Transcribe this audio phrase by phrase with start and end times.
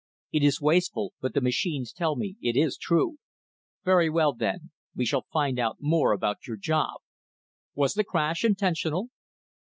[0.31, 3.19] "It is wasteful but the machines tell me it is true.
[3.85, 7.01] Very well, then; we shall find out more about your job.
[7.75, 9.09] Was the crash intentional?"